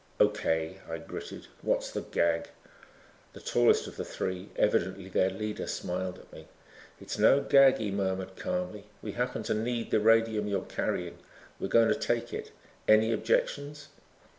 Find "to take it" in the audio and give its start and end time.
11.89-12.49